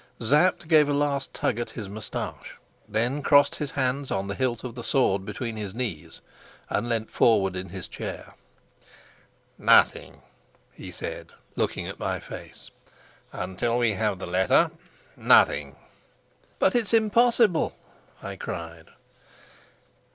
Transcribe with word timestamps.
Sapt 0.19 0.67
gave 0.67 0.89
a 0.89 0.93
last 0.93 1.31
tug 1.31 1.59
at 1.59 1.69
his 1.69 1.87
moustache, 1.87 2.55
then 2.89 3.21
crossed 3.21 3.53
his 3.57 3.69
hands 3.69 4.09
on 4.09 4.27
the 4.27 4.33
hilt 4.33 4.63
of 4.63 4.73
the 4.73 4.83
sword 4.83 5.25
between 5.25 5.57
his 5.57 5.75
knees, 5.75 6.21
and 6.71 6.89
leant 6.89 7.11
forward 7.11 7.55
in 7.55 7.69
his 7.69 7.87
chair. 7.87 8.33
"Nothing, 9.59 10.23
he 10.73 10.89
said," 10.89 11.27
looking 11.55 11.87
at 11.87 11.99
my 11.99 12.19
face. 12.19 12.71
"Until 13.31 13.77
we 13.77 13.91
have 13.93 14.17
the 14.17 14.25
letter, 14.25 14.71
nothing." 15.15 15.75
"But 16.57 16.73
it's 16.73 16.95
impossible!" 16.95 17.75
I 18.23 18.37
cried. 18.37 18.87